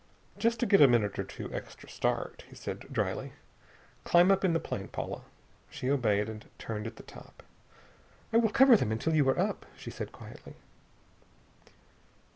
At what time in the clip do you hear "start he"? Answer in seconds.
1.87-2.55